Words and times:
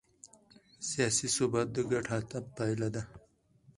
سیاسي 0.89 1.27
ثبات 1.35 1.67
د 1.73 1.77
ګډ 1.91 2.05
هدف 2.13 2.45
پایله 2.55 2.87
ده 2.95 3.03